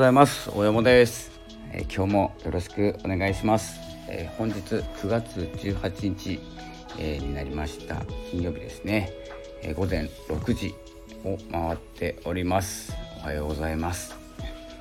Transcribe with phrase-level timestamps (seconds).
[0.00, 0.50] ございます。
[0.54, 1.30] 大山です、
[1.72, 3.78] えー、今日もよろしくお願いします、
[4.08, 6.40] えー、本日9月18日、
[6.98, 7.96] えー、になりました。
[8.30, 9.12] 金曜日ですね、
[9.60, 10.74] え午前6時
[11.22, 12.94] を回っております。
[13.18, 14.16] おはようございます、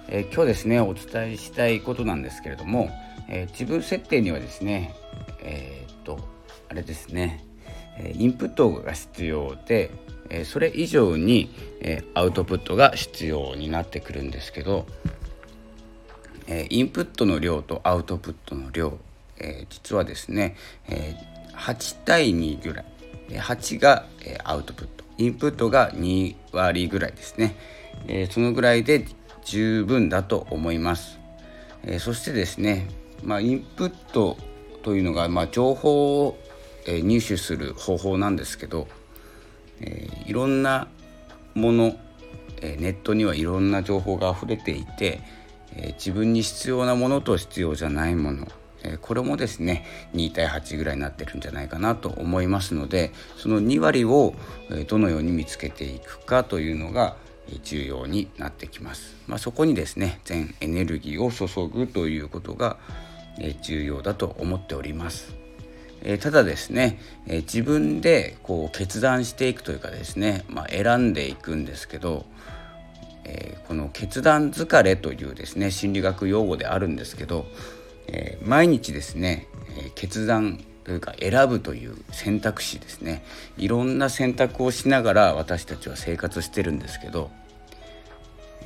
[0.07, 2.89] え今日ですねお伝えしたいことなんですけれども、
[3.27, 4.95] え自分設定にはですね
[5.41, 6.17] えっと
[6.69, 7.43] あれですね。
[8.13, 9.91] インプットが必要で
[10.29, 14.85] えそれ以上にえアウトプットが必要になってくるんですけど
[16.47, 18.97] えインプットの量とアウトプットの量
[19.39, 20.55] え実はですね
[20.87, 21.15] え
[21.53, 22.85] 8対2ぐらい
[23.31, 27.55] 8がえアウトプットインプットが2割ぐらいですね
[28.07, 29.05] えそのぐらいで
[29.43, 31.19] 十分だと思います。
[31.83, 32.87] えそしてですね
[33.23, 34.37] まあインプット
[34.83, 36.37] というのがまあ情報を
[36.85, 38.87] え入手する方法なんですけど、
[39.81, 40.87] えいろんな
[41.55, 41.97] もの、
[42.61, 45.21] えネットにはいろんな情報が溢れていて、
[45.75, 48.47] え自分に必要なものと必要じゃないもの
[48.83, 54.33] えこれもですね2対8ぐらいになってるんじゃないかなと思いますのでその2割を
[54.87, 57.15] どのように見つけていくかというのが
[57.63, 59.15] 重要になってきます。
[59.27, 62.77] まあ、そこにですね全エネルギーを注ぐということが
[63.63, 65.35] 重要だと思っております。
[66.03, 72.25] えー、ただですね、えー、自分でこう決断していくというかですね、まあ、選んでいくんですけど、
[73.25, 77.45] えー、この決断疲れというですね心理学用語であるんですけど、
[78.07, 79.47] え毎日ですね、
[79.77, 83.23] え決断というか選ぶという選択肢ですね
[83.57, 87.29] いろんな選択をしながら私たちは生活してるんですけど、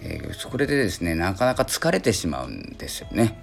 [0.01, 3.37] えそれでですねなかなか疲れてしまうんですよね。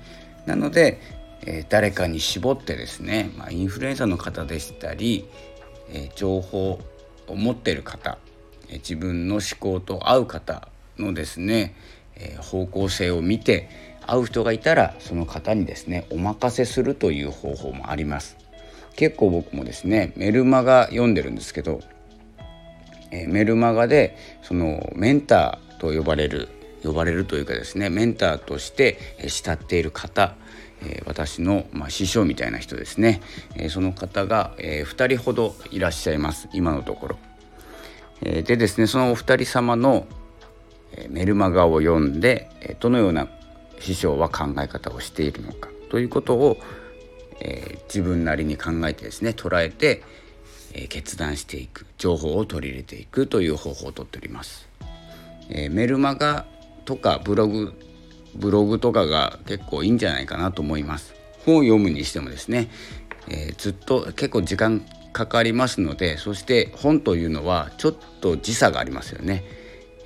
[0.47, 1.00] なので、
[1.46, 5.27] え誰かに絞ってですね、まあ、インフルエンザの方でしたり、
[5.92, 6.80] え情報
[7.27, 8.19] を持ってる方、
[8.69, 11.74] え自分の思考と合う方のですね、
[12.16, 13.69] え方向性を見て
[14.06, 18.36] 会う人がいたらその方にですねお任せするという方法もあります。
[18.97, 21.81] 結構僕もですねメルマガ読んでるんですけど、
[23.10, 26.48] えメルマガでそのメンターと呼ばれる
[26.82, 30.34] 呼ばれるというかですねメンターとして慕っている方
[30.82, 33.20] え私の、ま、師匠みたいな人ですね、
[33.54, 37.18] えその方が、え2人ほどいらっしゃいます今のところ。
[38.22, 40.06] えでですねそのお二人様の、
[40.92, 43.28] えメルマガを読んで、えどのような
[43.78, 46.58] 師匠は考え方をしているのかということを、
[47.41, 50.02] え自分なりに考えてですね捉えて、
[50.72, 54.68] え決断していく情報を取り入れていくという方法をとっております。
[55.50, 56.47] えメルマガ
[56.84, 57.74] とかブログ
[58.34, 61.14] ブログとかが結構いいんじゃないかなと思います。
[61.44, 62.70] 本を読むにしてもですね、
[63.28, 69.44] えー、ずっと結構時間かかりますのでそして本というのはちょっと時差がありますよね。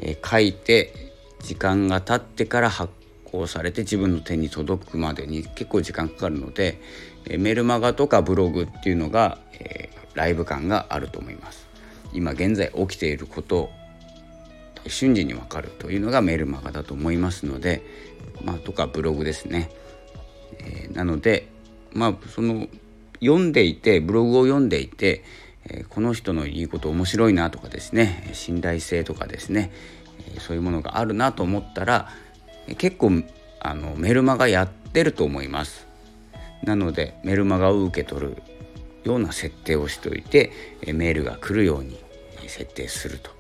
[0.01, 0.93] えー、書いて
[1.41, 2.93] 時間が経ってから発
[3.25, 6.81] 行されて自分の手に届くまでに結構時間かかるので、
[7.27, 11.67] えー、メルマガとかブログっていうのが、えライブ感があると思います。
[12.13, 13.71] 今現在起きていること
[14.87, 17.83] 瞬時にわかるというのがメルマガだと思いますので、
[18.45, 19.71] まあ、とかブログですね。
[20.59, 21.49] えー、なので
[21.93, 22.67] まあその
[23.21, 25.25] 読んでいてブログを読んでいて、
[25.65, 29.73] えー、この人の言うこと面白いなとかですね信頼性とかですね、
[30.35, 32.09] えー、そういうものがあるなと思ったら、
[32.79, 33.23] 結構
[33.61, 35.87] あのメルマガやってると思います。
[36.65, 38.43] なのでメルマガを受け取る
[39.05, 40.51] ような設定をしておいて
[40.87, 41.99] メールが来るように
[42.47, 43.31] 設定すると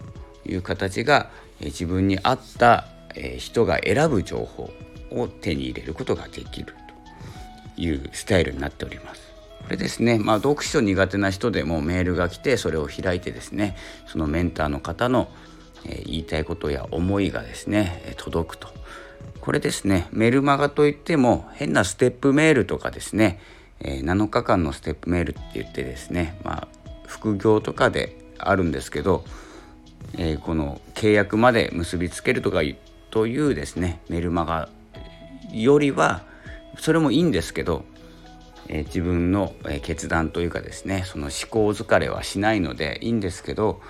[0.47, 2.87] いう形が自分に合った
[3.38, 4.71] 人が選ぶ情報
[5.10, 6.75] を手に入れることができる
[7.77, 9.22] というスタイルになっております。
[9.65, 15.28] これですね、まあ、読書苦手な人でもメールが来てそれを開いてですねそのメンターの方の
[16.05, 18.69] 言いたいことや思いがですね届くと
[19.41, 23.41] これですねメルマガといっても変なステップメールとかですね
[23.81, 26.69] 7日間のステップメールって言ってですねまあ
[27.06, 29.25] 副業とかであるんですけど
[30.19, 32.61] えー、この契約まで結びつけるとか
[33.11, 34.69] というですねメルマガ
[35.52, 36.25] よりは
[36.78, 37.84] それもいいんですけど、
[38.69, 43.81] えー、自分の決断というかですねその思考疲れはしないのでいいんですけど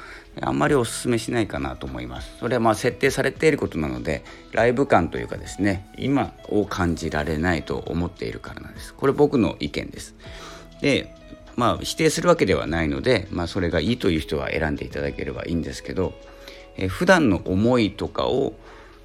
[0.41, 2.39] あんまりお勧めしないかなと思います。
[2.41, 8.95] それはまあ設定されていることなのでライブ感というかですね今を感じられないと思っているからなんです。
[8.95, 10.17] これ僕の意見です。
[10.81, 11.15] で
[11.57, 16.15] まあ、否定するわけではないので、まあ、それがいいという人は選んでいただければいいんですけど、
[16.77, 18.55] えー、普段の思いとかを、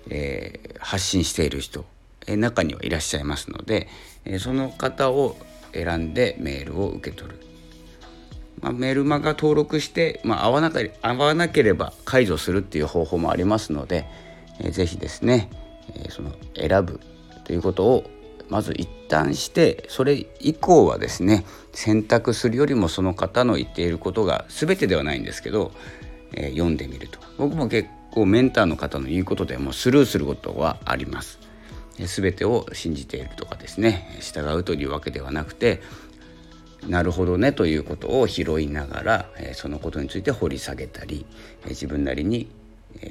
[0.09, 1.85] えー、発信している人、
[2.27, 3.87] えー、中にはいらっしゃいますので、
[4.25, 5.37] えー、その方を
[5.73, 7.39] 選んでメールを受け取る。
[8.61, 10.71] まあ、メールマガ登録して、まあ、合わな
[11.01, 14.05] 合わなければ解除するっていう方法もありますので、
[14.59, 15.49] えー、ぜひですね、
[15.95, 16.99] えその選ぶ
[17.45, 18.03] ということを
[18.49, 25.71] まず一旦してそれ以降はですね選択するよりもその方の言っていることが全てではないんですけど、
[26.33, 31.39] えー、読んでみると僕も結構メンターの方の言うことでもスルーすることはあります。
[31.99, 35.81] 全てを信じているとかですね従うというわけではなくて
[36.87, 41.25] なるほどねということを拾いながらそのことについて掘り下げたり
[41.67, 42.49] 自分なりに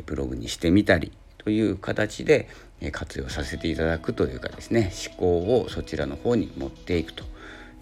[0.07, 2.49] ブログにしてみたりという形で
[2.93, 7.25] 活用させていただくというかですね思考をそちらの方に持っていくと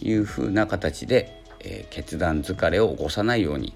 [0.01, 1.43] いうふうな形で
[1.91, 3.75] 決断疲れを起こさないように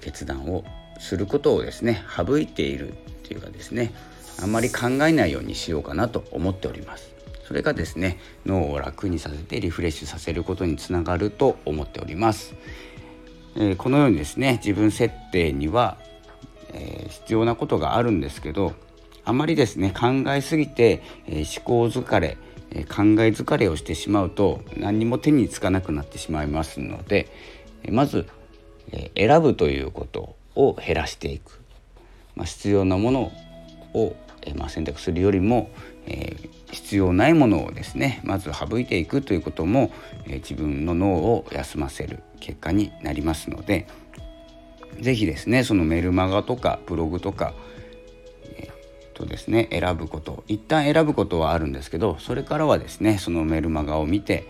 [0.00, 0.64] 決断を
[0.98, 3.92] することをですね省いているというかですね
[4.42, 7.14] あんまり考えないようにしようかなと思っております。
[7.46, 12.54] それがですね脳を楽にさせてリフレッシュさせることにつながると思っております、
[13.54, 15.98] えー、このようにですね自分設定には、
[16.72, 18.72] えー、必要なことがあるんですけど
[19.24, 22.36] あまりですね考えすぎて、えー、思考疲れ
[22.70, 27.28] え考え疲れをしてしまうと何にも手につかなくなってしまいますので
[27.90, 28.26] まず
[28.92, 31.60] え選ぶということを減らしていく、
[32.34, 33.32] まあ、必要なもの
[33.94, 34.16] を
[34.46, 35.70] えまあ、選択するよりも、
[36.06, 36.36] え、
[36.70, 39.90] 必要ないものをですねまず省いていくということも、
[40.26, 43.86] え、自分の脳を休ませる結果になりますので
[45.00, 47.54] 是非ですねそのメルマガとかブログとか、
[49.14, 50.44] とですね選ぶこと。
[50.48, 54.46] 一旦選ぶことはあるんですけどそれからはですねそのメルマガを見て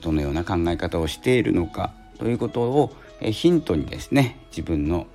[0.00, 5.06] どのような考え方をしているのかということをヒントにですね自分の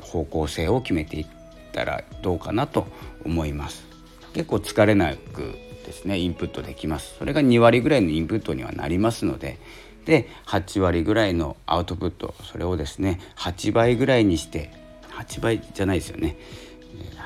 [0.00, 1.26] 方向性を決めていっ
[1.72, 2.86] たらどうかなと
[3.24, 3.86] 思います。
[4.34, 5.54] 結構疲れなく
[5.86, 7.16] ですねインプットできます。
[7.18, 9.58] それが2割ぐらいのインプットにはなりますので
[10.04, 14.70] で8割ぐらいのアウトプットそれをですね8倍ぐらいにして
[15.10, 16.36] 8倍じゃないですよね。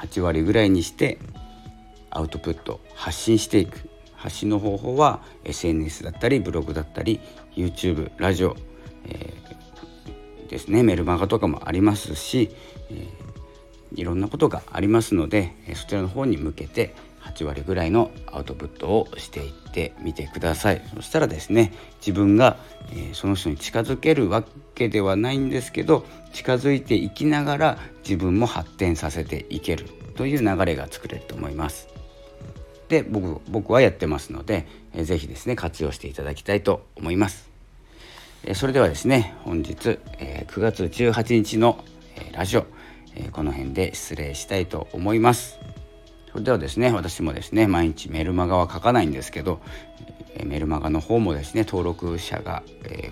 [0.03, 1.19] 8割ぐらいにして
[2.11, 3.89] アウトプット発信していく。
[4.15, 7.19] 発信の方法は SNS だったりブログだったり
[7.57, 8.57] YouTube ラジオ、
[9.07, 10.85] えー、ですね。
[10.85, 12.51] メルマガとかもありますし、
[12.91, 13.33] えー
[13.95, 20.83] いろんなことがありますのでそちらの方に向けて8割ぐらいのアウトプットをしていってみてください。
[20.95, 22.57] そしたらですね自分が、
[22.95, 29.87] えその人に近づけるわけではないんですけど近づいていきながら自分も発展させていける
[30.17, 31.89] という流れが作れると思います。
[32.89, 37.51] で僕僕はやってますので、えー、ぜですね活用していただきたいと思います。
[38.45, 41.85] えそれではですね本日、え9月18日の、
[42.17, 42.67] えラジオ
[43.15, 45.59] えこの辺で失礼したいと思います。
[46.33, 49.61] それではですね私もですね毎日メルマガは書かないんですけど
[50.45, 52.63] メルマガの方もですね登録者が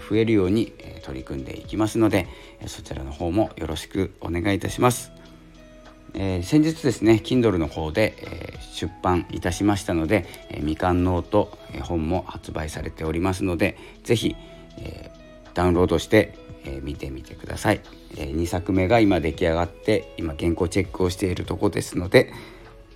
[0.09, 0.73] 増えるように
[1.03, 2.27] 取り組んでいきますので
[2.67, 5.13] そちらの方もよろしくお願いいたします、
[6.15, 14.37] えー、先日ですね Kindle の方で、え、出版いたしましたので、えー、みかんノート、え本も発売されておりますので是非、
[14.79, 15.11] え
[15.53, 16.35] ダウンロードして
[16.65, 17.81] え見てみてください、
[18.17, 22.33] え2作目が今出来上がって今原稿チェックをしているとこですので、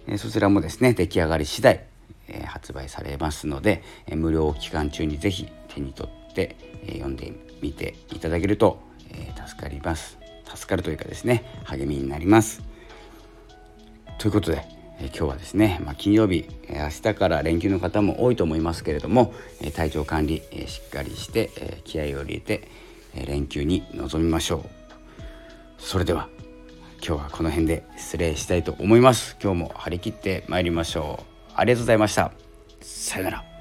[0.06, 1.84] えそちらもですね出来上がり次第、
[2.28, 6.56] え発売されますので、え無料期間中に是非手に取って、
[6.86, 8.80] え読んでみていただけると、
[9.10, 10.18] え助かります。
[10.54, 12.62] 助かるというかですね励みになります。
[14.18, 14.64] ということで
[15.00, 22.68] え今日はですね、まあ、金曜日、え明日から連休の方も多いと思いますけれども、え体調管理、えしっかりして、え気合を入れて、
[23.14, 24.62] え連休に臨みましょう。
[25.78, 26.28] それでは
[27.06, 29.36] 今日はこの辺で失礼したいと思います。
[29.42, 31.52] 今日も張り切って参りましょう。
[31.54, 32.32] ありがとうございました。
[32.80, 33.53] さよなら。